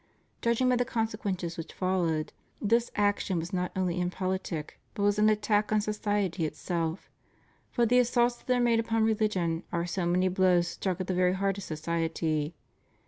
Judging 0.41 0.67
by 0.67 0.75
the 0.75 0.83
consequences 0.83 1.57
which 1.59 1.73
have 1.73 1.77
followed, 1.77 2.33
this 2.59 2.89
action 2.95 3.37
was 3.37 3.53
not 3.53 3.71
only 3.75 4.01
impolitic, 4.01 4.79
but 4.95 5.03
was 5.03 5.19
an 5.19 5.29
attack 5.29 5.71
on 5.71 5.79
society 5.79 6.43
itself; 6.43 7.07
for 7.69 7.85
the 7.85 7.99
assaults 7.99 8.37
that 8.37 8.57
are 8.57 8.59
made 8.59 8.79
upon 8.79 9.03
religion 9.03 9.61
are 9.71 9.85
so 9.85 10.07
many 10.07 10.27
blows 10.27 10.67
struck 10.67 10.99
at 10.99 11.05
the 11.05 11.13
very 11.13 11.33
heart 11.33 11.59
of 11.59 11.63
society. 11.63 12.55